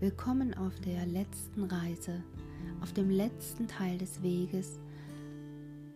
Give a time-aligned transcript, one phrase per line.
[0.00, 2.22] Willkommen auf der letzten Reise,
[2.80, 4.78] auf dem letzten Teil des Weges,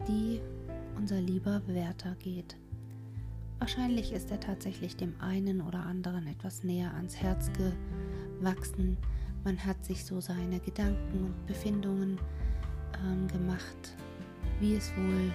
[0.08, 0.40] die
[0.96, 2.56] unser lieber Werther geht.
[3.60, 7.48] Wahrscheinlich ist er tatsächlich dem einen oder anderen etwas näher ans Herz
[8.40, 8.96] gewachsen.
[9.44, 12.18] Man hat sich so seine Gedanken und Befindungen
[13.04, 13.96] ähm, gemacht,
[14.58, 15.32] wie es wohl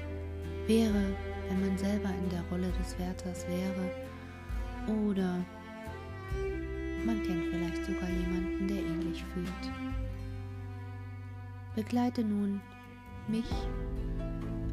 [0.67, 1.15] wäre,
[1.47, 3.89] wenn man selber in der Rolle des Wärters wäre.
[5.07, 5.39] Oder
[7.07, 9.71] man kennt vielleicht sogar jemanden, der ähnlich fühlt.
[11.73, 12.59] Begleite nun
[13.29, 13.49] mich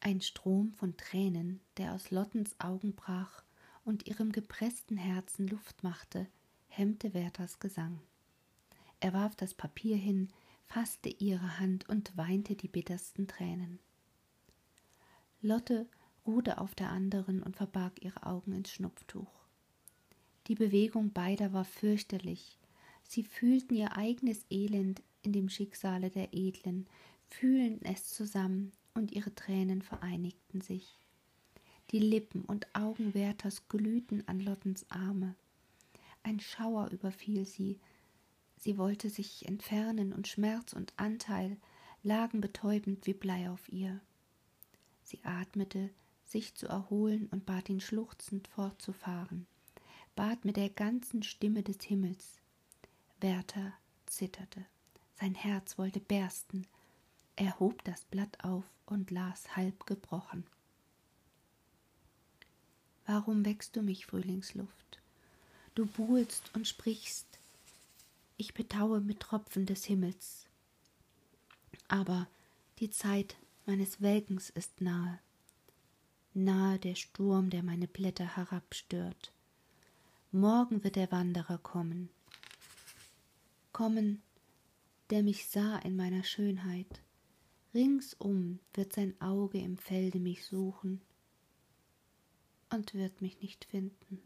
[0.00, 3.42] Ein Strom von Tränen, der aus Lottens Augen brach
[3.84, 6.26] und ihrem gepressten Herzen Luft machte,
[6.72, 8.00] hemmte Werthers Gesang.
[9.00, 10.28] Er warf das Papier hin,
[10.66, 13.78] fasste ihre Hand und weinte die bittersten Tränen.
[15.42, 15.86] Lotte
[16.26, 19.30] ruhte auf der anderen und verbarg ihre Augen ins Schnupftuch.
[20.46, 22.58] Die Bewegung beider war fürchterlich.
[23.02, 26.86] Sie fühlten ihr eigenes Elend in dem Schicksale der Edlen,
[27.28, 30.98] fühlen es zusammen, und ihre Tränen vereinigten sich.
[31.92, 35.34] Die Lippen und Augen Werthers glühten an Lottens Arme.
[36.22, 37.80] Ein Schauer überfiel sie.
[38.56, 41.56] Sie wollte sich entfernen, und Schmerz und Anteil
[42.02, 44.00] lagen betäubend wie Blei auf ihr.
[45.02, 45.90] Sie atmete,
[46.24, 49.46] sich zu erholen, und bat ihn schluchzend fortzufahren,
[50.14, 52.40] bat mit der ganzen Stimme des Himmels.
[53.20, 53.72] Werther
[54.06, 54.64] zitterte,
[55.14, 56.66] sein Herz wollte bersten,
[57.36, 60.44] er hob das Blatt auf und las halb gebrochen.
[63.06, 65.01] Warum wächst du mich, Frühlingsluft?
[65.74, 67.26] Du buhlst und sprichst,
[68.36, 70.46] ich betaue mit Tropfen des Himmels.
[71.88, 72.28] Aber
[72.78, 75.18] die Zeit meines Welkens ist nahe,
[76.34, 79.32] nahe der Sturm, der meine Blätter herabstört.
[80.30, 82.10] Morgen wird der Wanderer kommen,
[83.72, 84.22] kommen,
[85.08, 87.00] der mich sah in meiner Schönheit,
[87.74, 91.00] Ringsum wird sein Auge im Felde mich suchen
[92.68, 94.22] und wird mich nicht finden.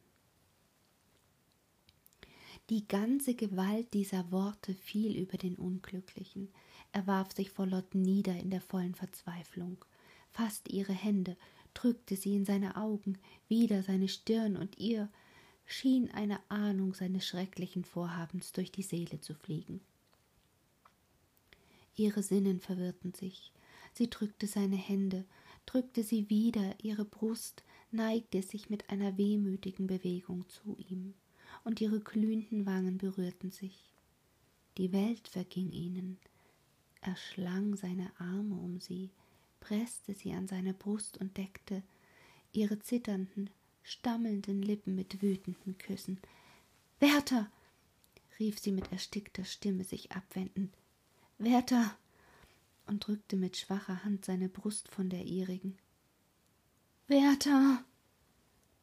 [2.68, 6.48] Die ganze Gewalt dieser Worte fiel über den Unglücklichen.
[6.90, 9.84] Er warf sich vor Lotten nieder in der vollen Verzweiflung,
[10.30, 11.36] fasste ihre Hände,
[11.74, 13.18] drückte sie in seine Augen,
[13.48, 15.08] wieder seine Stirn, und ihr
[15.64, 19.80] schien eine Ahnung seines schrecklichen Vorhabens durch die Seele zu fliegen.
[21.94, 23.52] Ihre Sinnen verwirrten sich.
[23.92, 25.24] Sie drückte seine Hände,
[25.66, 27.62] drückte sie wieder, ihre Brust
[27.92, 31.14] neigte sich mit einer wehmütigen Bewegung zu ihm,
[31.66, 33.92] und ihre glühenden Wangen berührten sich.
[34.78, 36.16] Die Welt verging ihnen.
[37.00, 39.10] Er schlang seine Arme um sie,
[39.58, 41.82] presste sie an seine Brust und deckte
[42.52, 43.50] ihre zitternden,
[43.82, 46.20] stammelnden Lippen mit wütenden Küssen.
[47.00, 47.50] Werther!
[48.38, 50.72] rief sie mit erstickter Stimme sich abwendend.
[51.38, 51.98] Werther!
[52.86, 55.76] und drückte mit schwacher Hand seine Brust von der ihrigen.
[57.08, 57.84] Werther!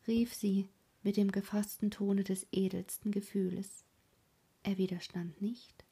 [0.05, 0.67] rief sie
[1.03, 3.83] mit dem gefassten Tone des edelsten Gefühles.
[4.63, 5.83] Er widerstand nicht,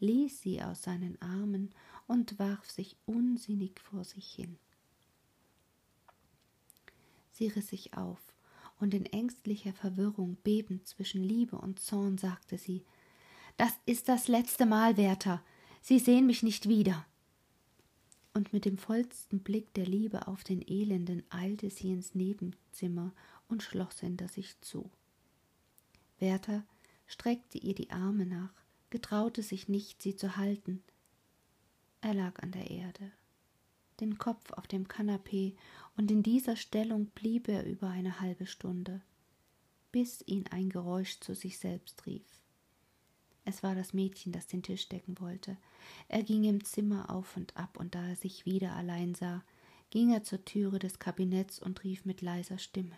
[0.00, 1.70] ließ sie aus seinen Armen
[2.06, 4.58] und warf sich unsinnig vor sich hin.
[7.32, 8.18] Sie riss sich auf,
[8.80, 12.82] und in ängstlicher Verwirrung, bebend zwischen Liebe und Zorn, sagte sie
[13.58, 15.42] Das ist das letzte Mal, Werther.
[15.82, 17.06] Sie sehen mich nicht wieder.
[18.32, 23.12] Und mit dem vollsten Blick der Liebe auf den Elenden eilte sie ins Nebenzimmer
[23.50, 24.90] und schloss hinter sich zu.
[26.18, 26.64] Werther
[27.06, 28.52] streckte ihr die Arme nach,
[28.90, 30.82] getraute sich nicht, sie zu halten.
[32.00, 33.10] Er lag an der Erde,
[34.00, 35.56] den Kopf auf dem Kanapee,
[35.96, 39.02] und in dieser Stellung blieb er über eine halbe Stunde,
[39.92, 42.24] bis ihn ein Geräusch zu sich selbst rief.
[43.44, 45.56] Es war das Mädchen, das den Tisch decken wollte.
[46.08, 49.42] Er ging im Zimmer auf und ab, und da er sich wieder allein sah,
[49.90, 52.96] ging er zur Türe des Kabinetts und rief mit leiser Stimme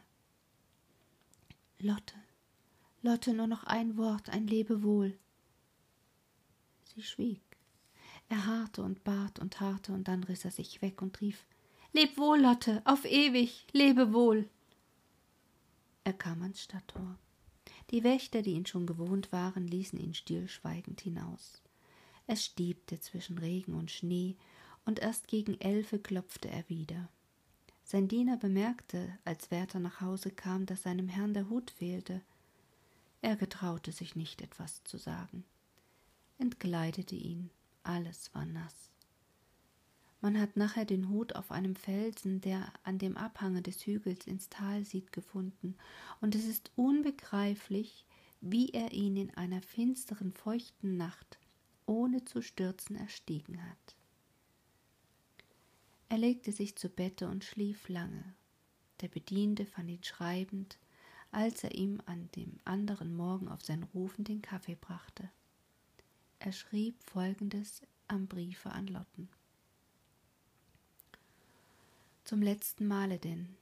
[1.84, 2.14] Lotte,
[3.02, 5.18] Lotte, nur noch ein Wort, ein Lebewohl.
[6.94, 7.42] Sie schwieg.
[8.28, 11.44] Er harrte und bat und harrte, und dann riss er sich weg und rief
[11.92, 14.48] Leb wohl, Lotte, auf ewig, lebe wohl.
[16.04, 17.18] Er kam ans Stadttor.
[17.90, 21.62] Die Wächter, die ihn schon gewohnt waren, ließen ihn stillschweigend hinaus.
[22.28, 24.36] Es stiebte zwischen Regen und Schnee,
[24.84, 27.08] und erst gegen Elfe klopfte er wieder.
[27.84, 32.22] Sein Diener bemerkte, als Werther nach Hause kam, dass seinem Herrn der Hut fehlte.
[33.20, 35.44] Er getraute sich nicht etwas zu sagen,
[36.38, 37.50] entkleidete ihn,
[37.82, 38.90] alles war nass.
[40.20, 44.48] Man hat nachher den Hut auf einem Felsen, der an dem Abhange des Hügels ins
[44.48, 45.76] Tal sieht, gefunden,
[46.20, 48.06] und es ist unbegreiflich,
[48.40, 51.38] wie er ihn in einer finsteren, feuchten Nacht
[51.86, 53.96] ohne zu stürzen erstiegen hat.
[56.12, 58.34] Er legte sich zu Bette und schlief lange.
[59.00, 60.78] Der Bediente fand ihn schreibend,
[61.30, 65.30] als er ihm an dem anderen Morgen auf sein Rufen den Kaffee brachte.
[66.38, 69.30] Er schrieb folgendes am Briefe an Lotten.
[72.24, 73.56] Zum letzten Male denn.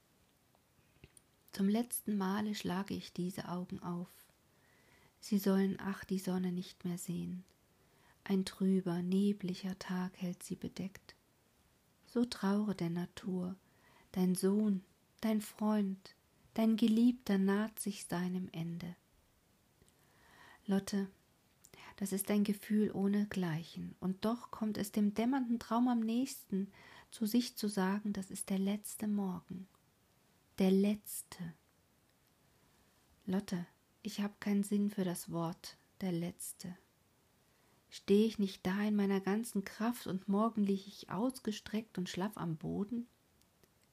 [1.53, 4.11] Zum letzten Male schlage ich diese Augen auf.
[5.21, 7.45] Sie sollen ach die Sonne nicht mehr sehen.
[8.25, 11.15] Ein trüber, nebliger Tag hält sie bedeckt
[12.13, 13.55] so traure der Natur,
[14.13, 14.83] dein Sohn,
[15.21, 16.17] dein Freund,
[16.55, 18.97] dein Geliebter naht sich seinem Ende.
[20.67, 21.09] Lotte,
[21.97, 26.73] das ist ein Gefühl ohnegleichen, und doch kommt es dem dämmernden Traum am nächsten,
[27.13, 29.69] zu sich zu sagen, das ist der letzte Morgen.
[30.59, 31.55] Der letzte.
[33.25, 33.67] Lotte,
[34.03, 36.77] ich hab keinen Sinn für das Wort der letzte.
[37.91, 42.37] Stehe ich nicht da in meiner ganzen Kraft und morgen liege ich ausgestreckt und schlaff
[42.37, 43.09] am Boden?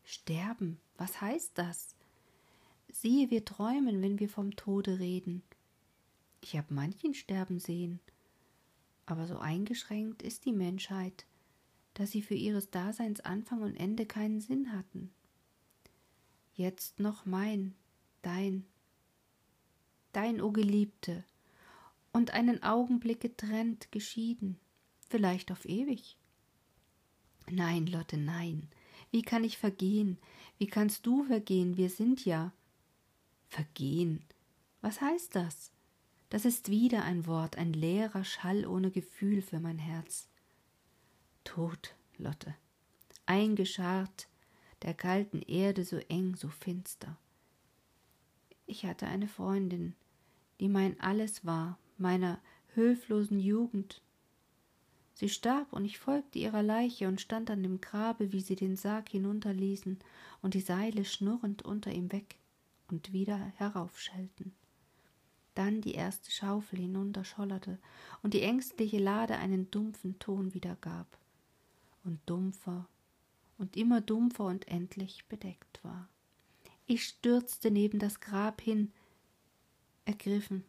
[0.04, 1.96] Sterben, was heißt das?
[2.92, 5.42] Siehe, wir träumen, wenn wir vom Tode reden.
[6.42, 8.00] Ich habe manchen sterben sehen,
[9.08, 11.26] aber so eingeschränkt ist die Menschheit,
[11.96, 15.12] dass sie für ihres Daseins Anfang und Ende keinen Sinn hatten.
[16.54, 17.74] Jetzt noch mein,
[18.22, 18.66] dein,
[20.14, 21.24] dein, o Geliebte,
[22.18, 24.60] und einen Augenblick getrennt, geschieden,
[25.08, 26.18] vielleicht auf ewig.
[27.48, 28.70] Nein, Lotte, nein.
[29.12, 30.18] Wie kann ich vergehen?
[30.58, 31.78] Wie kannst du vergehen?
[31.78, 32.52] Wir sind ja.
[33.50, 34.26] Vergehen.
[34.82, 35.72] Was heißt das?
[36.30, 40.28] Das ist wieder ein Wort, ein leerer Schall ohne Gefühl für mein Herz.
[41.44, 42.56] Tod, Lotte,
[43.28, 44.28] eingescharrt,
[44.82, 47.16] der kalten Erde so eng, so finster.
[48.66, 49.96] Ich hatte eine Freundin,
[50.60, 52.40] die mein Alles war, meiner
[52.74, 54.02] hülflosen Jugend.
[55.14, 58.76] Sie starb, und ich folgte ihrer Leiche und stand an dem Grabe, wie sie den
[58.76, 59.98] Sarg hinunterließen
[60.44, 62.38] und die Seile schnurrend unter ihm weg
[62.90, 64.54] und wieder heraufschellten.
[65.56, 67.80] Dann die erste Schaufel hinunterschollerte
[68.22, 71.18] und die ängstliche Lade einen dumpfen Ton wiedergab
[72.04, 72.88] und dumpfer
[73.58, 76.08] und immer dumpfer und endlich bedeckt war.
[76.86, 78.92] Ich stürzte neben das Grab hin,
[80.06, 80.64] ergriffen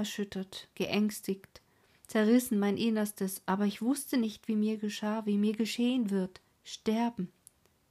[0.00, 1.60] erschüttert, geängstigt,
[2.06, 6.40] zerrissen mein Innerstes, aber ich wusste nicht, wie mir geschah, wie mir geschehen wird.
[6.64, 7.30] Sterben,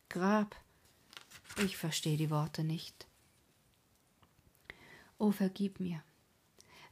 [0.09, 0.55] Grab.
[1.63, 3.05] Ich verstehe die Worte nicht.
[5.19, 6.01] Oh, vergib mir.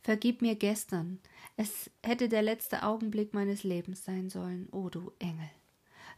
[0.03, 1.19] Vergib mir gestern.
[1.55, 5.49] Es hätte der letzte Augenblick meines Lebens sein sollen, o oh, du Engel.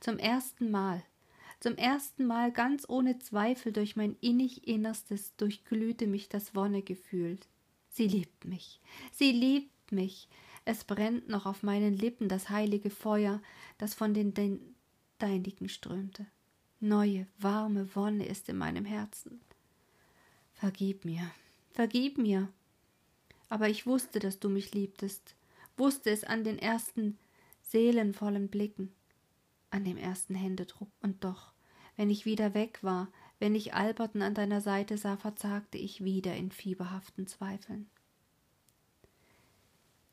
[0.01, 1.01] Zum ersten Mal,
[1.61, 7.39] zum ersten Mal ganz ohne Zweifel durch mein innig Innerstes durchglühte mich das Wonnegefühl,
[7.99, 8.79] Sie liebt mich,
[9.11, 10.29] sie liebt mich.
[10.63, 13.41] Es brennt noch auf meinen Lippen das heilige Feuer,
[13.77, 14.33] das von den
[15.17, 16.25] deinigen strömte.
[16.79, 19.41] Neue, warme Wonne ist in meinem Herzen.
[20.53, 21.29] Vergib mir,
[21.73, 22.47] vergib mir.
[23.49, 25.35] Aber ich wusste, dass du mich liebtest,
[25.75, 27.17] wusste es an den ersten
[27.63, 28.93] seelenvollen Blicken,
[29.71, 31.51] an dem ersten Händedruck, und doch,
[31.97, 36.35] wenn ich wieder weg war, wenn ich Alberten an deiner Seite sah, verzagte ich wieder
[36.35, 37.89] in fieberhaften Zweifeln.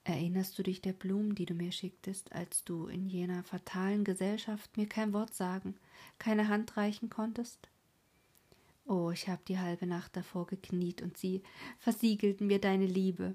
[0.05, 4.77] Erinnerst du dich der Blumen, die du mir schicktest, als du in jener fatalen Gesellschaft
[4.77, 5.75] mir kein Wort sagen,
[6.19, 7.69] keine Hand reichen konntest?
[8.87, 11.43] Oh, ich habe die halbe Nacht davor gekniet und sie
[11.81, 13.35] versiegelten mir deine Liebe.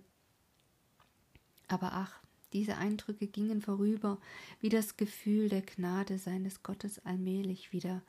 [1.67, 2.21] Aber ach,
[2.53, 4.17] diese Eindrücke gingen vorüber,
[4.61, 8.01] wie das Gefühl der Gnade seines Gottes allmählich wieder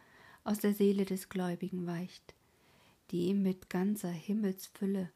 [0.44, 2.34] aus der Seele des Gläubigen weicht,
[3.10, 5.10] die ihm mit ganzer Himmelsfülle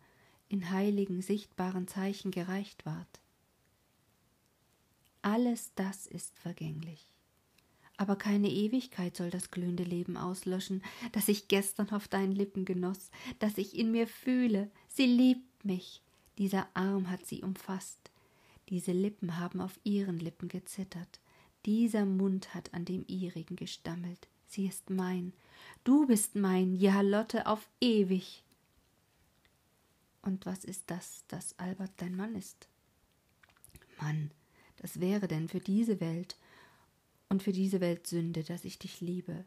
[0.49, 3.21] in heiligen, sichtbaren Zeichen gereicht ward.
[5.23, 7.11] Alles das ist vergänglich.
[7.97, 13.11] Aber keine Ewigkeit soll das glühende Leben auslöschen, das ich gestern auf deinen Lippen genoss,
[13.38, 14.71] das ich in mir fühle.
[14.88, 16.02] Sie liebt mich.
[16.38, 18.11] Dieser Arm hat sie umfasst.
[18.68, 21.21] Diese Lippen haben auf ihren Lippen gezittert.
[21.64, 24.28] Dieser Mund hat an dem ihrigen gestammelt.
[24.47, 25.33] Sie ist mein.
[25.85, 28.43] Du bist mein, ja, Lotte, auf ewig.
[30.23, 32.69] Und was ist das, dass Albert dein Mann ist?
[34.00, 34.31] Mann,
[34.79, 36.37] das wäre denn für diese Welt
[37.29, 39.45] und für diese Welt Sünde, dass ich dich liebe,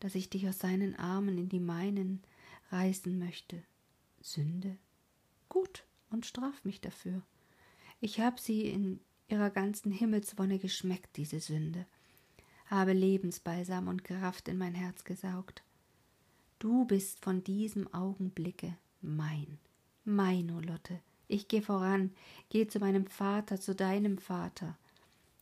[0.00, 2.22] dass ich dich aus seinen Armen in die meinen
[2.70, 3.62] reißen möchte.
[4.20, 4.76] Sünde?
[5.48, 7.22] Gut, und straf mich dafür.
[8.00, 11.86] Ich hab sie in ihrer ganzen Himmelswonne geschmeckt, diese Sünde,
[12.66, 15.62] habe Lebensbalsam und Kraft in mein Herz gesaugt.
[16.58, 19.58] Du bist von diesem Augenblicke mein,
[20.04, 21.00] mein, o Lotte.
[21.28, 22.10] Ich geh voran,
[22.48, 24.76] geh zu meinem Vater, zu deinem Vater.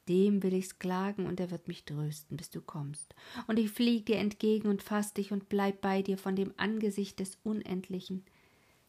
[0.08, 3.14] Dem will ich's klagen, und er wird mich trösten, bis du kommst.
[3.46, 7.20] Und ich flieg dir entgegen und fass dich und bleib bei dir von dem Angesicht
[7.20, 8.24] des Unendlichen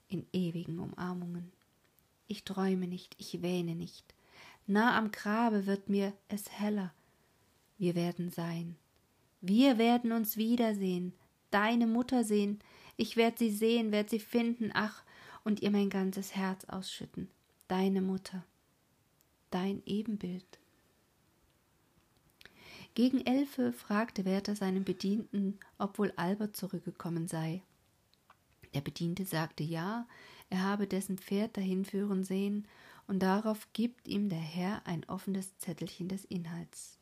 [0.08, 1.52] in ewigen Umarmungen.
[2.28, 4.16] Ich träume nicht, ich wähne nicht.
[4.66, 6.94] Nah am Grabe wird mir es heller.
[7.78, 8.76] Wir werden sein.
[9.42, 11.14] Wir werden uns wiedersehen,
[11.52, 12.60] deine Mutter sehen.
[12.96, 15.04] Ich werd sie sehen, werd sie finden, ach,
[15.44, 17.30] und ihr mein ganzes Herz ausschütten.
[17.68, 18.46] Deine Mutter,
[19.52, 20.60] dein Ebenbild.
[22.96, 27.64] Gegen Elfe fragte Werther seinen Bedienten, ob wohl Albert zurückgekommen sei.
[28.76, 30.08] Der Bediente sagte ja,
[30.50, 32.68] er habe dessen Pferd dahin führen sehen,
[33.08, 37.00] und darauf gibt ihm der Herr ein offenes Zettelchen des Inhalts.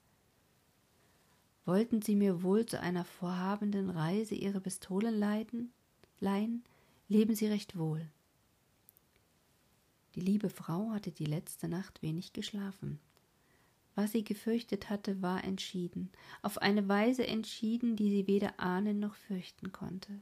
[1.65, 5.71] Wollten Sie mir wohl zu einer vorhabenden Reise Ihre Pistolen leiden,
[6.19, 6.63] leihen,
[7.07, 8.09] leben Sie recht wohl.
[10.15, 12.99] Die liebe Frau hatte die letzte Nacht wenig geschlafen.
[13.95, 16.09] Was sie gefürchtet hatte, war entschieden,
[16.41, 20.21] auf eine Weise entschieden, die sie weder ahnen noch fürchten konnte.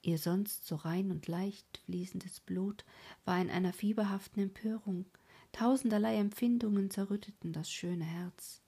[0.00, 2.84] Ihr sonst so rein und leicht fließendes Blut
[3.24, 5.06] war in einer fieberhaften Empörung,
[5.52, 8.61] tausenderlei Empfindungen zerrütteten das schöne Herz.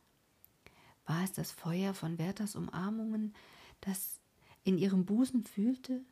[1.06, 3.34] War es das Feuer von Werthers Umarmungen,
[3.80, 4.20] das
[4.64, 6.02] in ihrem Busen fühlte?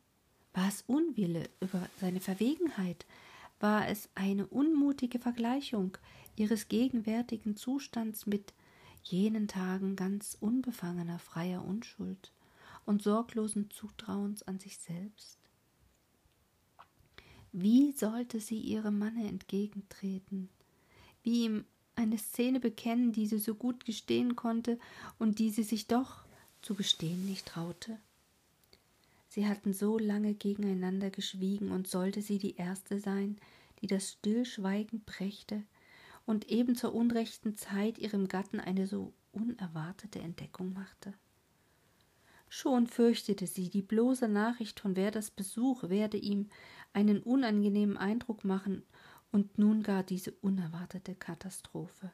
[0.53, 3.05] War es Unwille über seine Verwegenheit?
[3.59, 5.97] War es eine unmutige Vergleichung,
[6.35, 8.53] ihres gegenwärtigen Zustands mit
[9.03, 12.31] jenen Tagen ganz unbefangener freier Unschuld
[12.85, 15.39] und sorglosen Zutrauens an sich selbst?
[17.51, 20.49] Wie sollte sie ihrem Manne entgegentreten,
[21.21, 24.79] wie ihm eine Szene bekennen, die sie so gut gestehen konnte
[25.19, 26.23] und die sie sich doch
[26.61, 27.99] zu gestehen nicht traute?
[29.27, 33.37] Sie hatten so lange gegeneinander geschwiegen, und sollte sie die erste sein,
[33.81, 35.63] die das Stillschweigen brächte,
[36.25, 41.13] und eben zur unrechten Zeit ihrem Gatten eine so unerwartete Entdeckung machte.
[42.47, 46.49] Schon fürchtete sie, die bloße Nachricht von Werders Besuch werde ihm
[46.93, 48.83] einen unangenehmen Eindruck machen,
[49.33, 52.11] und nun gar diese unerwartete Katastrophe.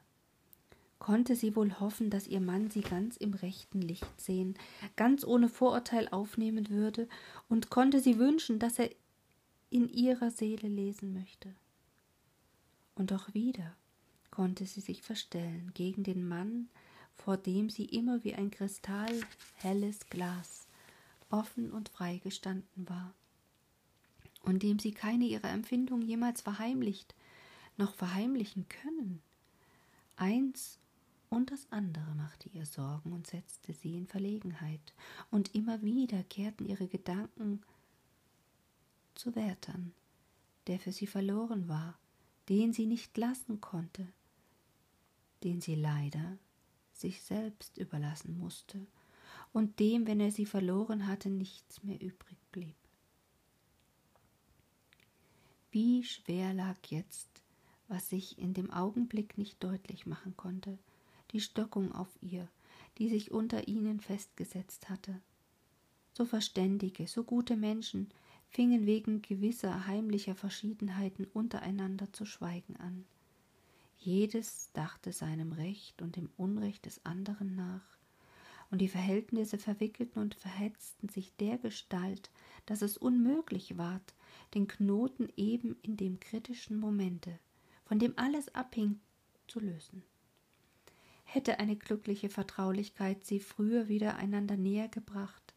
[0.98, 4.54] Konnte sie wohl hoffen, dass ihr Mann sie ganz im rechten Licht sehen,
[4.96, 7.08] ganz ohne Vorurteil aufnehmen würde,
[7.48, 8.90] und konnte sie wünschen, dass er
[9.68, 11.54] in ihrer Seele lesen möchte.
[12.94, 13.76] Und auch wieder
[14.30, 16.68] konnte sie sich verstellen gegen den Mann,
[17.14, 20.66] vor dem sie immer wie ein kristallhelles Glas
[21.30, 23.14] offen und frei gestanden war,
[24.42, 27.14] und dem sie keine ihrer Empfindungen jemals verheimlicht,
[27.76, 29.22] noch verheimlichen können.
[30.16, 30.78] Eins
[31.28, 34.94] und das andere machte ihr Sorgen und setzte sie in Verlegenheit,
[35.30, 37.62] und immer wieder kehrten ihre Gedanken
[39.14, 39.92] zu Wertern,
[40.66, 41.98] der für sie verloren war,
[42.48, 44.08] den sie nicht lassen konnte,
[45.44, 46.36] den sie leider
[46.92, 48.86] sich selbst überlassen musste
[49.52, 52.76] und dem, wenn er sie verloren hatte, nichts mehr übrig blieb.
[55.70, 57.42] Wie schwer lag jetzt,
[57.86, 60.78] was sich in dem Augenblick nicht deutlich machen konnte,
[61.30, 62.48] die Stockung auf ihr,
[62.98, 65.20] die sich unter ihnen festgesetzt hatte.
[66.12, 68.08] So verständige, so gute Menschen
[68.48, 73.04] fingen wegen gewisser heimlicher Verschiedenheiten untereinander zu schweigen an.
[73.96, 77.84] Jedes dachte seinem Recht und dem Unrecht des anderen nach,
[78.70, 82.30] und die Verhältnisse verwickelten und verhetzten sich dergestalt,
[82.66, 84.14] dass es unmöglich ward,
[84.54, 87.38] den Knoten eben in dem kritischen Momente,
[87.84, 89.00] von dem alles abhing,
[89.46, 90.02] zu lösen.
[91.24, 95.54] Hätte eine glückliche Vertraulichkeit sie früher wieder einander näher gebracht,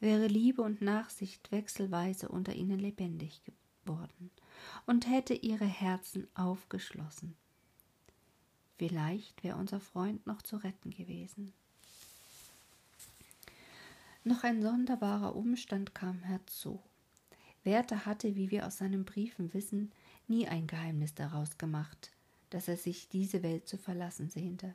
[0.00, 3.42] wäre Liebe und Nachsicht wechselweise unter ihnen lebendig
[3.84, 4.30] geworden
[4.86, 7.36] und hätte ihre Herzen aufgeschlossen
[8.78, 11.52] Vielleicht wäre unser Freund noch zu retten gewesen.
[14.22, 16.80] Noch ein sonderbarer Umstand kam herzu.
[17.68, 19.92] Werther hatte, wie wir aus seinen Briefen wissen,
[20.26, 22.12] nie ein Geheimnis daraus gemacht,
[22.48, 24.74] dass er sich diese Welt zu verlassen sehnte.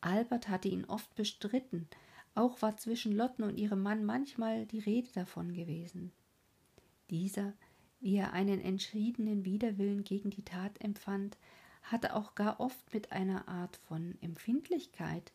[0.00, 1.86] Albert hatte ihn oft bestritten,
[2.34, 6.10] auch war zwischen Lotten und ihrem Mann manchmal die Rede davon gewesen.
[7.10, 7.52] Dieser,
[8.00, 11.36] wie er einen entschiedenen Widerwillen gegen die Tat empfand,
[11.82, 15.32] hatte auch gar oft mit einer Art von Empfindlichkeit,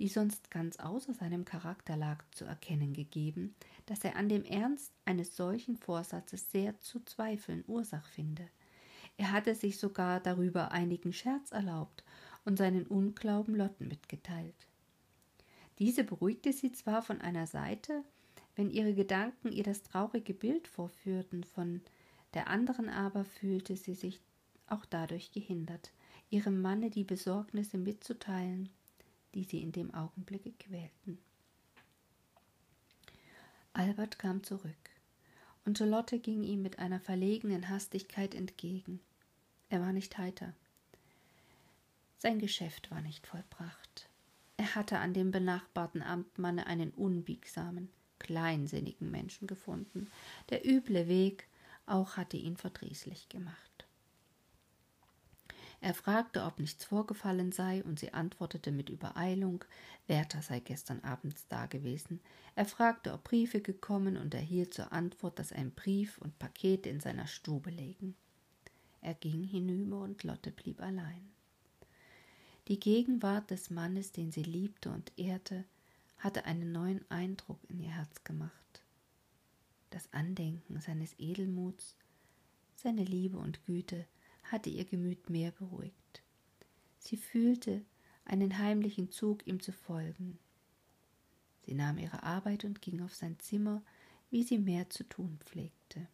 [0.00, 3.54] die sonst ganz außer seinem Charakter lag, zu erkennen gegeben,
[3.84, 8.48] dass er an dem Ernst eines solchen Vorsatzes sehr zu zweifeln Ursach finde.
[9.18, 12.02] Er hatte sich sogar darüber einigen Scherz erlaubt
[12.46, 14.54] und seinen Unglauben Lotten mitgeteilt.
[15.78, 18.02] Diese beruhigte sie zwar von einer Seite,
[18.56, 21.82] wenn ihre Gedanken ihr das traurige Bild vorführten, von
[22.32, 24.22] der anderen aber fühlte sie sich
[24.66, 25.92] auch dadurch gehindert,
[26.30, 28.70] ihrem Manne die Besorgnisse mitzuteilen,
[29.34, 31.18] die sie in dem Augenblicke quälten.
[33.72, 34.90] Albert kam zurück,
[35.64, 39.00] und Charlotte ging ihm mit einer verlegenen Hastigkeit entgegen.
[39.68, 40.54] Er war nicht heiter.
[42.18, 44.08] Sein Geschäft war nicht vollbracht.
[44.56, 50.10] Er hatte an dem benachbarten Amtmanne einen unbiegsamen, kleinsinnigen Menschen gefunden.
[50.50, 51.48] Der üble Weg
[51.86, 53.69] auch hatte ihn verdrießlich gemacht.
[55.82, 59.64] Er fragte, ob nichts vorgefallen sei, und sie antwortete mit Übereilung,
[60.06, 62.20] Werther sei gestern abends dagewesen.
[62.54, 67.00] Er fragte, ob Briefe gekommen, und erhielt zur Antwort, dass ein Brief und Pakete in
[67.00, 68.14] seiner Stube lägen.
[69.00, 71.30] Er ging hinüber, und Lotte blieb allein.
[72.68, 75.64] Die Gegenwart des Mannes, den sie liebte und ehrte,
[76.18, 78.82] hatte einen neuen Eindruck in ihr Herz gemacht.
[79.88, 81.96] Das Andenken seines Edelmuts,
[82.76, 84.06] seine Liebe und Güte
[84.50, 86.22] hatte ihr Gemüt mehr beruhigt.
[86.98, 87.84] Sie fühlte
[88.24, 90.38] einen heimlichen Zug, ihm zu folgen.
[91.66, 93.82] Sie nahm ihre Arbeit und ging auf sein Zimmer,
[94.30, 96.06] wie sie mehr zu tun pflegte,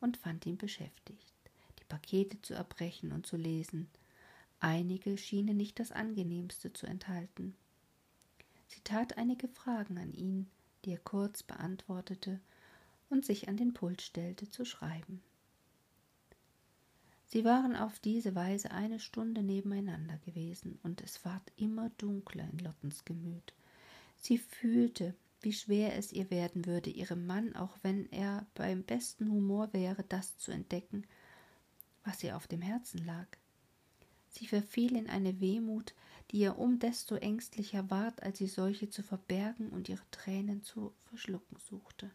[0.00, 1.32] und fand ihn beschäftigt,
[1.78, 3.88] die Pakete zu erbrechen und zu lesen.
[4.60, 7.54] Einige schienen nicht das angenehmste zu enthalten.
[8.68, 10.48] Sie tat einige Fragen an ihn,
[10.84, 12.40] die er kurz beantwortete
[13.10, 15.22] und sich an den Pult stellte zu schreiben.
[17.34, 22.60] Sie waren auf diese Weise eine Stunde nebeneinander gewesen, und es ward immer dunkler in
[22.60, 23.54] Lottens Gemüt.
[24.14, 29.32] Sie fühlte, wie schwer es ihr werden würde, ihrem Mann, auch wenn er beim besten
[29.32, 31.08] Humor wäre, das zu entdecken,
[32.04, 33.26] was ihr auf dem Herzen lag.
[34.28, 35.92] Sie verfiel in eine Wehmut,
[36.30, 40.94] die ihr um desto ängstlicher ward, als sie solche zu verbergen und ihre Tränen zu
[41.00, 42.12] verschlucken suchte.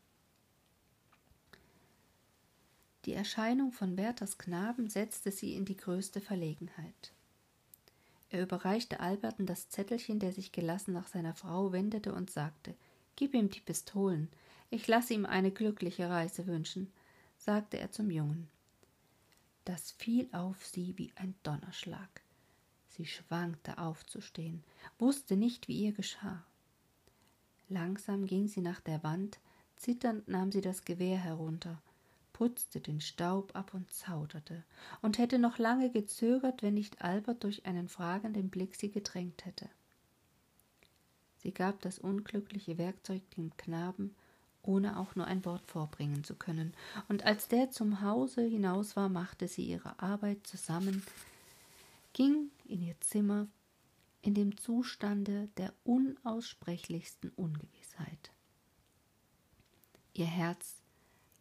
[3.10, 7.12] Die Erscheinung von Berthas Knaben setzte sie in die größte Verlegenheit.
[8.30, 12.76] Er überreichte Alberten das Zettelchen, der sich gelassen nach seiner Frau wendete und sagte
[13.16, 14.30] Gib ihm die Pistolen,
[14.70, 16.92] ich lasse ihm eine glückliche Reise wünschen,
[17.40, 18.48] sagte er zum Jungen.
[19.66, 22.22] Das fiel auf sie wie ein Donnerschlag.
[22.90, 24.64] Sie schwankte aufzustehen,
[25.00, 26.46] wusste nicht, wie ihr geschah.
[27.70, 29.40] Langsam ging sie nach der Wand,
[29.78, 31.82] zitternd nahm sie das Gewehr herunter
[32.40, 34.64] putzte den Staub ab und zauderte
[35.02, 39.68] und hätte noch lange gezögert, wenn nicht Albert durch einen fragenden Blick sie gedrängt hätte.
[41.40, 44.16] Sie gab das unglückliche Werkzeug dem Knaben,
[44.62, 46.74] ohne auch nur ein Wort vorbringen zu können,
[47.10, 51.04] und als der zum Hause hinaus war, machte sie ihre Arbeit zusammen,
[52.14, 53.48] ging in ihr Zimmer
[54.22, 58.32] in dem Zustande der unaussprechlichsten Ungewissheit.
[60.14, 60.79] Ihr Herz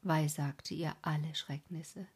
[0.09, 2.07] weissagte ihr alle Schrecknisse.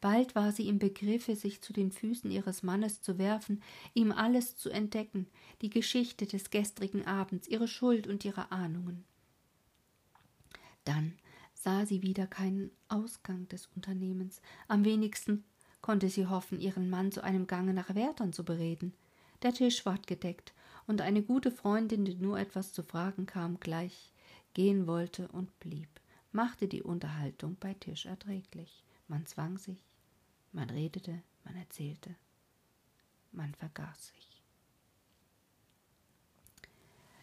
[0.00, 3.62] Bald war sie im Begriffe, sich zu den Füßen ihres Mannes zu werfen,
[3.94, 5.28] ihm alles zu entdecken,
[5.60, 9.04] die Geschichte des gestrigen Abends, ihre Schuld und ihre Ahnungen.
[10.84, 11.14] Dann
[11.54, 15.44] sah sie wieder keinen Ausgang des Unternehmens, am wenigsten
[15.80, 18.94] konnte sie hoffen, ihren Mann zu einem Gange nach Wärtern zu bereden.
[19.42, 20.52] Der Tisch ward gedeckt,
[20.88, 24.12] und eine gute Freundin, die nur etwas zu fragen kam, gleich
[24.52, 26.01] gehen wollte und blieb
[26.32, 28.84] machte die Unterhaltung bei Tisch erträglich.
[29.08, 29.84] Man zwang sich,
[30.52, 32.14] man redete, man erzählte,
[33.30, 34.42] man vergaß sich.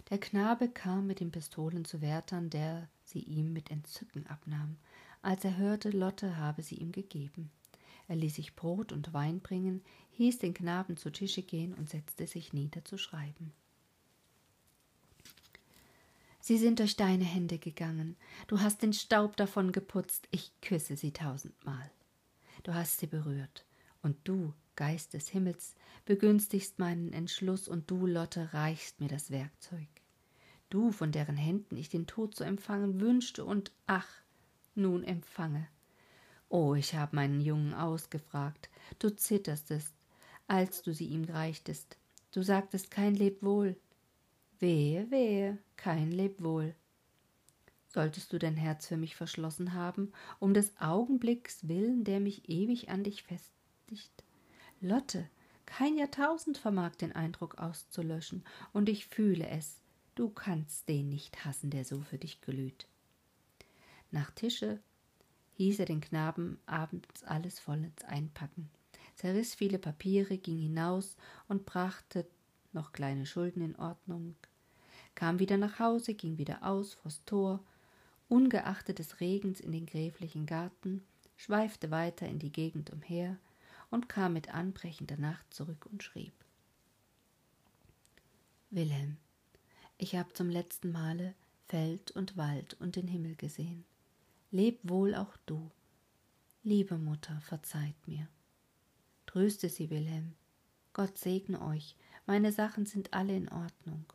[0.09, 4.77] Der Knabe kam mit den Pistolen zu Wärtern, der sie ihm mit Entzücken abnahm,
[5.21, 7.51] als er hörte, Lotte habe sie ihm gegeben.
[8.07, 12.25] Er ließ sich Brot und Wein bringen, hieß den Knaben zu Tische gehen und setzte
[12.25, 13.53] sich nieder zu schreiben.
[16.49, 18.15] Sie sind durch deine Hände gegangen.
[18.47, 20.27] Du hast den Staub davon geputzt.
[20.31, 21.91] Ich küsse sie tausendmal.
[22.63, 23.67] Du hast sie berührt.
[24.01, 29.87] Und du, Geist des Himmels, begünstigst meinen Entschluss und du, Lotte, reichst mir das Werkzeug.
[30.71, 34.09] Du, von deren Händen ich den Tod zu empfangen wünschte und ach,
[34.73, 35.67] nun empfange.
[36.49, 38.71] Oh, ich habe meinen Jungen ausgefragt.
[38.97, 39.93] Du zitterstest,
[40.47, 41.99] als du sie ihm reichtest.
[42.31, 43.77] Du sagtest kein Lebwohl.
[44.59, 46.75] Wehe, wehe, kein Lebwohl.
[47.87, 52.89] Solltest du dein Herz für mich verschlossen haben, um des Augenblicks willen, der mich ewig
[52.89, 54.23] an dich festigt?
[54.81, 55.29] Lotte,
[55.65, 58.43] kein Jahrtausend vermag den Eindruck auszulöschen,
[58.73, 59.81] und ich fühle es,
[60.15, 62.85] du kannst den nicht hassen, der so für dich glüht.
[64.11, 64.81] Nach Tische
[65.53, 68.69] hieß er den Knaben abends alles vollends einpacken,
[69.15, 71.15] zerriß viele Papiere, ging hinaus
[71.47, 72.27] und brachte
[72.73, 74.35] noch kleine Schulden in Ordnung,
[75.19, 77.59] kam wieder nach Hause, ging wieder aus vors Tor,
[78.29, 81.03] ungeachtet des Regens in den gräflichen Garten,
[81.35, 83.35] schweifte weiter in die Gegend umher
[83.89, 86.31] und kam mit anbrechender Nacht zurück und schrieb
[88.69, 89.17] Wilhelm,
[89.97, 91.35] ich habe zum letzten Male
[91.67, 93.83] Feld und Wald und den Himmel gesehen.
[94.51, 95.69] Leb wohl auch du.
[96.63, 98.29] Liebe Mutter, verzeiht mir.
[99.25, 100.35] Tröste sie, Wilhelm.
[100.93, 104.05] Gott segne euch, meine Sachen sind alle in Ordnung.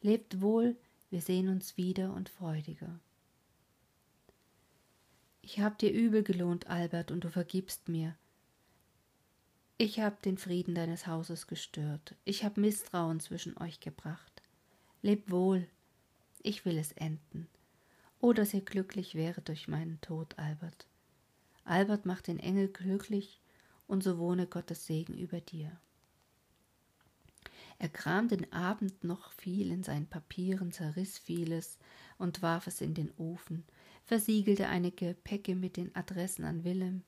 [0.00, 0.76] Lebt wohl,
[1.10, 3.00] wir sehen uns wieder und freudiger.
[5.42, 8.14] Ich hab dir übel gelohnt, Albert, und du vergibst mir.
[9.78, 12.14] Ich hab den Frieden deines Hauses gestört.
[12.24, 14.42] Ich hab Misstrauen zwischen euch gebracht.
[15.02, 15.66] Leb wohl.
[16.42, 17.48] Ich will es enden.
[18.20, 20.86] Oh, dass ihr glücklich wäret durch meinen Tod, Albert.
[21.64, 23.40] Albert macht den Engel glücklich,
[23.86, 25.72] und so wohne Gottes Segen über dir.
[27.80, 31.78] Er kram den Abend noch viel in seinen Papieren, zerriß vieles
[32.18, 33.64] und warf es in den Ofen,
[34.04, 37.04] versiegelte einige Päcke mit den Adressen an Willem.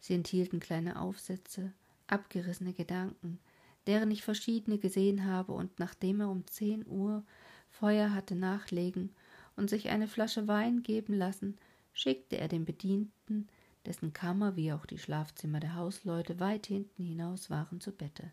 [0.00, 1.72] Sie enthielten kleine Aufsätze,
[2.06, 3.38] abgerissene Gedanken,
[3.86, 7.24] deren ich verschiedene gesehen habe, und nachdem er um zehn Uhr
[7.70, 9.14] Feuer hatte nachlegen
[9.56, 11.58] und sich eine Flasche Wein geben lassen,
[11.92, 13.48] schickte er den Bedienten,
[13.84, 18.32] dessen Kammer wie auch die Schlafzimmer der Hausleute weit hinten hinaus waren, zu Bette,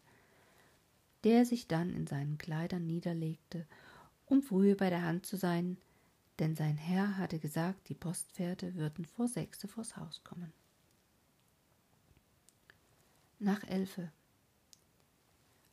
[1.25, 3.65] der sich dann in seinen Kleidern niederlegte,
[4.27, 5.77] um frühe bei der Hand zu sein,
[6.37, 10.53] denn sein Herr hatte gesagt, die Postpferde würden vor sechse vors Haus kommen.
[13.39, 14.11] Nach elfe.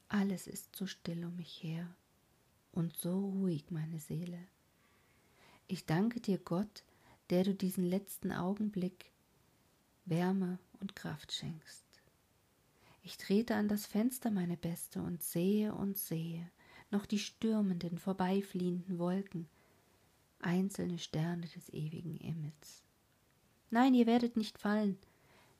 [0.08, 1.86] Alles ist so still um mich her
[2.72, 4.38] und so ruhig meine Seele.
[5.68, 6.82] Ich danke dir, Gott,
[7.28, 9.12] der du diesen letzten Augenblick
[10.06, 11.81] Wärme und Kraft schenkst.
[13.02, 16.50] Ich trete an das Fenster, meine Beste, und sehe und sehe
[16.90, 19.48] noch die stürmenden, vorbeifliehenden Wolken,
[20.40, 22.82] einzelne Sterne des ewigen Himmels.
[23.70, 24.98] Nein, ihr werdet nicht fallen,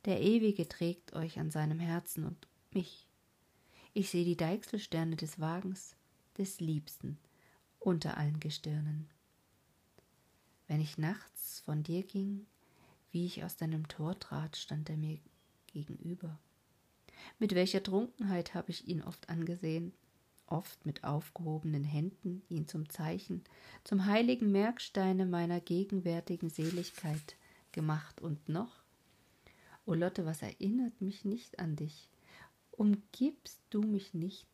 [0.04, 3.06] der Ewige trägt euch an seinem Herzen und mich.
[3.94, 5.96] Ich sehe die Deichselsterne des Wagens,
[6.36, 7.18] des Liebsten,
[7.78, 9.08] unter allen Gestirnen
[10.72, 12.46] wenn ich nachts von dir ging,
[13.10, 15.18] wie ich aus deinem Tor trat, stand er mir
[15.66, 16.40] gegenüber.
[17.38, 19.92] Mit welcher Trunkenheit habe ich ihn oft angesehen,
[20.46, 23.42] oft mit aufgehobenen Händen ihn zum Zeichen,
[23.84, 27.36] zum heiligen Merksteine meiner gegenwärtigen Seligkeit
[27.72, 28.82] gemacht und noch?
[29.86, 32.08] O Lotte, was erinnert mich nicht an dich?
[32.70, 34.46] Umgibst du mich nicht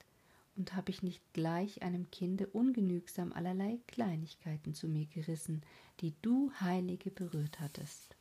[0.56, 5.62] und habe ich nicht gleich einem Kinde ungenügsam allerlei Kleinigkeiten zu mir gerissen,
[6.00, 8.16] die du, Heilige, berührt hattest.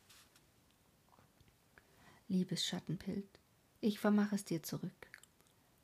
[2.28, 3.37] Liebes Schattenbild,
[3.80, 4.90] ich vermach es dir zurück,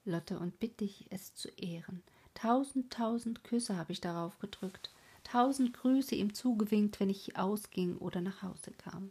[0.04, 2.02] Lotte, und bitt dich, es zu ehren.
[2.34, 4.90] Tausend, tausend Küsse habe ich darauf gedrückt,
[5.22, 9.10] tausend Grüße ihm zugewinkt, wenn ich ausging oder nach Hause kam.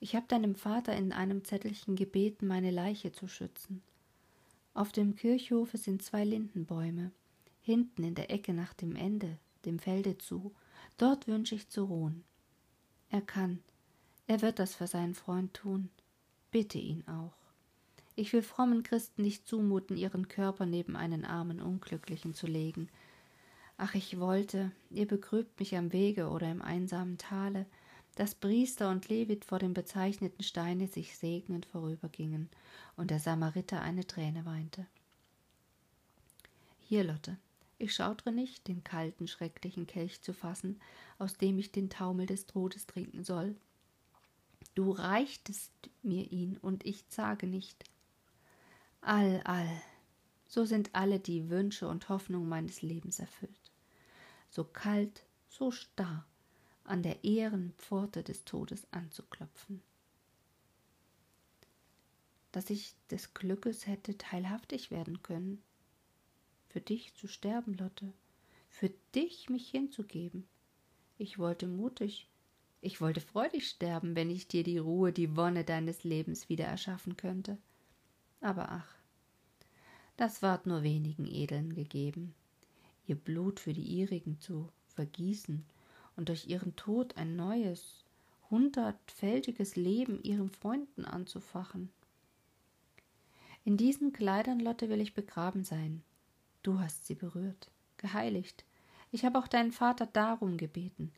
[0.00, 3.82] Ich habe deinem Vater in einem Zettelchen gebeten, meine Leiche zu schützen.
[4.74, 7.12] Auf dem Kirchhofe sind zwei Lindenbäume,
[7.62, 10.52] hinten in der Ecke nach dem Ende, dem Felde zu,
[10.98, 12.24] dort wünsche ich zu ruhen.
[13.10, 13.60] Er kann,
[14.26, 15.90] er wird das für seinen Freund tun.
[16.54, 17.34] Bitte ihn auch.
[18.14, 22.90] Ich will frommen Christen nicht zumuten, ihren Körper neben einen armen Unglücklichen zu legen.
[23.76, 27.66] Ach, ich wollte, ihr begrübt mich am Wege oder im einsamen Tale,
[28.14, 32.48] dass Priester und Levit vor dem bezeichneten Steine sich segnend vorübergingen
[32.96, 34.86] und der Samariter eine Träne weinte.
[36.78, 37.36] Hier, Lotte,
[37.78, 40.80] ich schaudre nicht, den kalten, schrecklichen Kelch zu fassen,
[41.18, 43.56] aus dem ich den Taumel des Todes trinken soll.
[44.74, 47.84] Du reichtest mir ihn, und ich zage nicht.
[49.00, 49.82] All, all,
[50.46, 53.72] so sind alle die Wünsche und Hoffnungen meines Lebens erfüllt.
[54.50, 56.26] So kalt, so starr,
[56.84, 59.82] an der Ehrenpforte des Todes anzuklopfen.
[62.52, 65.62] Dass ich des Glückes hätte teilhaftig werden können,
[66.68, 68.12] für dich zu sterben, Lotte,
[68.68, 70.48] für dich mich hinzugeben.
[71.18, 72.28] Ich wollte mutig,
[72.84, 77.16] ich wollte freudig sterben, wenn ich dir die Ruhe, die Wonne deines Lebens wieder erschaffen
[77.16, 77.58] könnte.
[78.40, 78.94] Aber ach,
[80.16, 82.34] Das ward nur wenigen Edeln gegeben,
[83.06, 85.64] ihr Blut für die ihrigen zu vergießen
[86.16, 88.04] und durch ihren Tod ein neues,
[88.50, 91.90] hundertfältiges Leben ihren Freunden anzufachen.
[93.64, 96.02] In diesen Kleidern, Lotte, will ich begraben sein.
[96.62, 98.64] Du hast sie berührt, geheiligt.
[99.10, 101.12] Ich habe auch deinen Vater darum gebeten.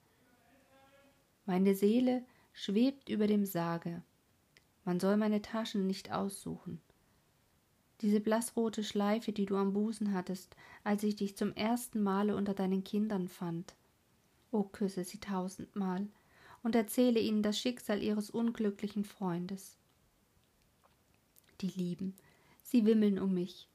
[1.47, 4.03] Meine Seele schwebt über dem Sarge.
[4.85, 6.81] Man soll meine Taschen nicht aussuchen.
[8.03, 12.53] Diese blassrote Schleife, die du am Busen hattest, als ich dich zum ersten Male unter
[12.53, 13.75] deinen Kindern fand.
[14.51, 16.09] O küsse sie tausendmal
[16.63, 19.79] und erzähle ihnen das Schicksal ihres unglücklichen Freundes.
[21.61, 22.15] Die Lieben,
[22.63, 23.69] sie wimmeln um mich.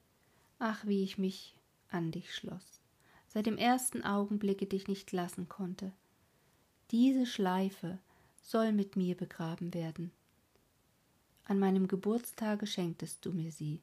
[0.60, 1.56] Ach, wie ich mich
[1.90, 2.82] an dich schloss,
[3.28, 5.94] seit dem ersten Augenblicke dich nicht lassen konnte.
[6.92, 8.00] Diese Schleife
[8.42, 10.12] soll mit mir begraben werden.
[11.46, 13.82] An meinem Geburtstage schenktest du mir sie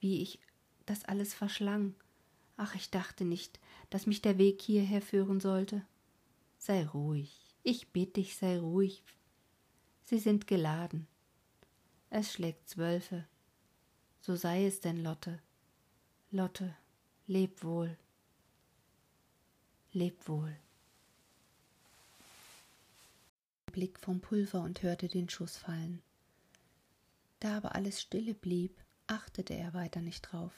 [0.00, 0.38] wie ich
[0.86, 1.94] das alles verschlang.
[2.56, 5.84] Ach, ich dachte nicht, dass mich der Weg hierher führen sollte.
[6.58, 9.02] Sei ruhig, ich bitte dich, sei ruhig.
[10.04, 11.06] Sie sind geladen.
[12.10, 13.26] Es schlägt zwölfe.
[14.20, 15.40] So sei es denn, Lotte.
[16.30, 16.74] Lotte,
[17.26, 17.96] leb wohl.
[19.92, 20.56] Leb wohl.
[23.78, 26.02] Blick vom Pulver und hörte den Schuss fallen.
[27.38, 30.52] Da aber alles stille blieb, achtete er weiter nicht drauf.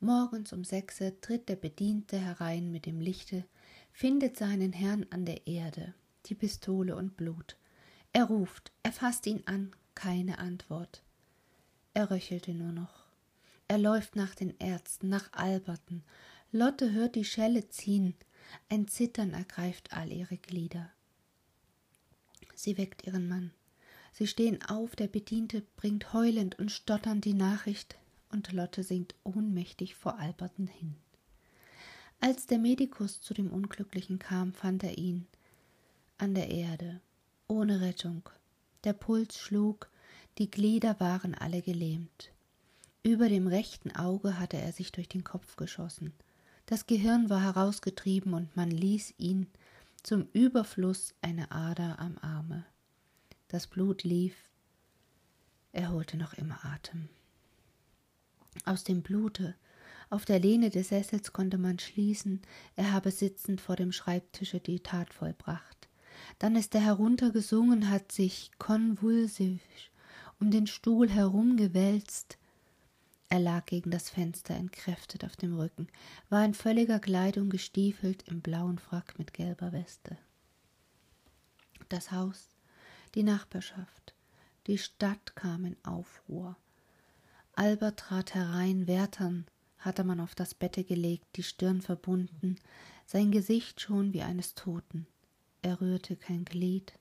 [0.00, 3.46] Morgens um sechse tritt der Bediente herein mit dem Lichte,
[3.90, 5.94] findet seinen Herrn an der Erde,
[6.26, 7.56] die Pistole und Blut.
[8.12, 11.02] Er ruft, er fasst ihn an, keine Antwort.
[11.94, 13.06] Er röchelte nur noch.
[13.66, 16.04] Er läuft nach den Ärzten, nach Alberten.
[16.52, 18.14] Lotte hört die Schelle ziehen.
[18.68, 20.90] Ein Zittern ergreift all ihre Glieder.
[22.54, 23.52] Sie weckt ihren Mann.
[24.12, 27.96] Sie stehen auf, der Bediente bringt heulend und stotternd die Nachricht,
[28.30, 30.94] und Lotte sinkt ohnmächtig vor Alberten hin.
[32.20, 35.26] Als der Medikus zu dem Unglücklichen kam, fand er ihn
[36.18, 37.00] an der Erde,
[37.48, 38.28] ohne Rettung.
[38.84, 39.90] Der Puls schlug,
[40.38, 42.32] die Glieder waren alle gelähmt.
[43.02, 46.14] Über dem rechten Auge hatte er sich durch den Kopf geschossen.
[46.66, 49.48] Das Gehirn war herausgetrieben und man ließ ihn
[50.04, 52.66] zum Überfluss eine Ader am Arme.
[53.48, 54.50] Das Blut lief.
[55.72, 57.08] Er holte noch immer Atem.
[58.66, 59.54] Aus dem Blute
[60.10, 62.42] auf der Lehne des Sessels konnte man schließen,
[62.76, 65.88] er habe sitzend vor dem Schreibtische die Tat vollbracht.
[66.38, 69.62] Dann ist er heruntergesungen, hat sich konvulsiv
[70.38, 72.36] um den Stuhl herumgewälzt.
[73.34, 75.88] Er lag gegen das Fenster entkräftet auf dem Rücken,
[76.28, 80.16] war in völliger Kleidung gestiefelt im blauen Frack mit gelber Weste.
[81.88, 82.50] Das Haus
[83.16, 84.14] die Nachbarschaft,
[84.68, 86.56] die Stadt kam in Aufruhr.
[87.56, 89.46] Albert trat herein, Wärtern
[89.78, 92.54] hatte man auf das Bette gelegt, die Stirn verbunden,
[93.04, 95.08] sein Gesicht schon wie eines Toten.
[95.60, 96.92] Er rührte kein Glied,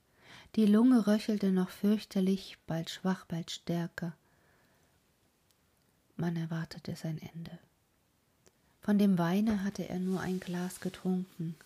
[0.55, 4.17] die Lunge röchelte noch fürchterlich, bald schwach, bald stärker.
[6.23, 7.59] Man erwartete sein Ende.
[8.79, 11.57] Von dem Weine hatte er nur ein Glas getrunken.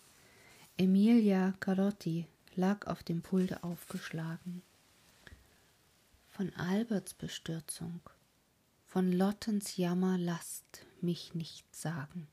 [0.76, 4.62] Emilia Carotti lag auf dem Pulte aufgeschlagen.
[6.26, 8.00] Von Alberts Bestürzung,
[8.88, 12.26] von Lottens Jammer lasst mich nicht sagen.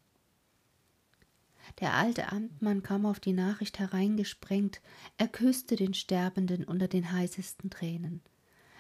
[1.80, 4.82] Der alte Amtmann kam auf die Nachricht hereingesprengt,
[5.20, 8.24] er küsste den Sterbenden unter den heißesten Tränen.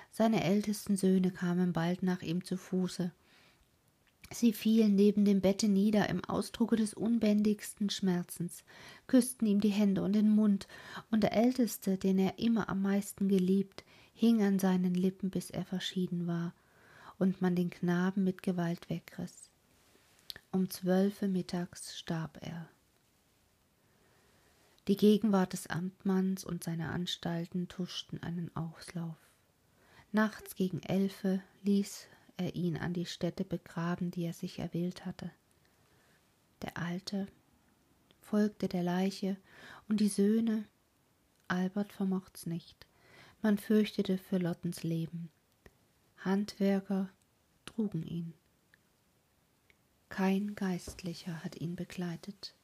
[0.09, 3.11] Seine ältesten Söhne kamen bald nach ihm zu Fuße,
[4.31, 8.63] Sie fielen neben dem Bette nieder im Ausdrucke des unbändigsten Schmerzens,
[9.07, 10.67] küssten ihm die Hände und den Mund,
[11.11, 13.83] und der Älteste, den er immer am meisten geliebt,
[14.13, 16.53] hing an seinen Lippen, bis er verschieden war,
[17.19, 19.49] und man den Knaben mit Gewalt wegriss.
[20.51, 22.67] Um zwölfe mittags starb er.
[24.87, 29.17] Die Gegenwart des Amtmanns und seine Anstalten tuschten einen Auslauf.
[30.11, 35.31] Nachts gegen elfe ließ er ihn an die Stätte begraben, die er sich erwählt hatte.
[36.61, 37.27] Der Alte
[38.21, 39.37] folgte der Leiche,
[39.87, 40.65] und die Söhne,
[41.47, 42.87] Albert vermocht's nicht,
[43.41, 45.29] man fürchtete für Lottens Leben.
[46.17, 47.09] Handwerker
[47.65, 48.33] trugen ihn.
[50.09, 52.55] Kein Geistlicher hat ihn begleitet.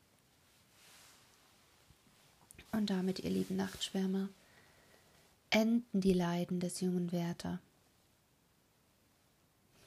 [2.71, 4.29] Und damit, ihr lieben Nachtschwärmer,
[5.49, 7.59] enden die Leiden des jungen Wärter.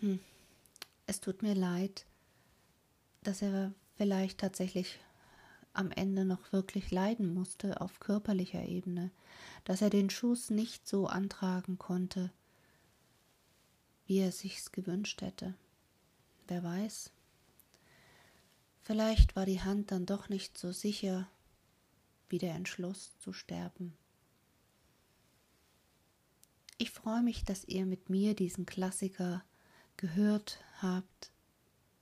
[0.04, 0.20] Hm.
[1.06, 2.04] Es tut mir leid,
[3.22, 4.98] dass er vielleicht tatsächlich
[5.72, 9.10] am Ende noch wirklich leiden musste auf körperlicher Ebene,
[9.64, 12.30] dass er den Schuss nicht so antragen konnte,
[14.04, 15.54] wie er sich's gewünscht hätte.
[16.48, 17.10] wer weiß.
[18.82, 21.26] Vielleicht war die Hand dann doch nicht so sicher
[22.28, 23.96] wie der Entschluss zu sterben.
[26.76, 29.42] Ich freue mich, dass ihr mit mir diesen Klassiker
[29.96, 31.30] gehört habt,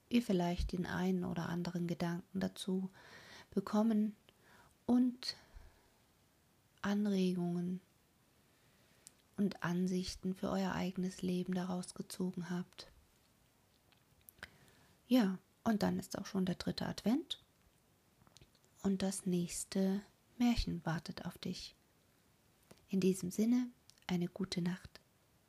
[0.08, 2.90] ihr vielleicht den einen oder anderen Gedanken dazu
[3.50, 4.14] bekommen
[4.86, 5.36] und
[6.80, 7.80] Anregungen
[9.36, 12.88] und Ansichten für euer eigenes Leben daraus gezogen habt.
[15.06, 17.42] Ja, und dann ist auch schon der dritte Advent
[18.82, 20.02] und das nächste
[20.38, 21.76] Märchen wartet auf dich.
[22.88, 23.68] In diesem Sinne,
[24.06, 25.00] eine gute Nacht.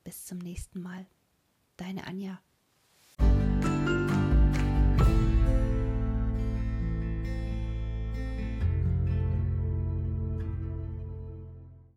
[0.03, 1.05] Bis zum nächsten Mal.
[1.77, 2.41] Deine Anja.